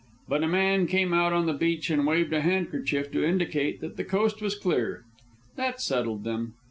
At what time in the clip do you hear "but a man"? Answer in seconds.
0.27-0.87